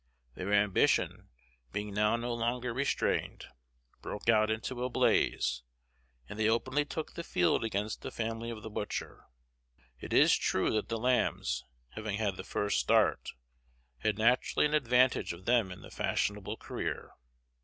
[0.33, 1.29] Their ambition,
[1.71, 3.45] being now no longer restrained,
[4.01, 5.61] broke out into a blaze,
[6.27, 9.25] and they openly took the field against the family of the butcher.
[9.99, 13.33] It is true that the Lambs, having had the first start,
[13.99, 17.11] had naturally an advantage of them in the fashionable career.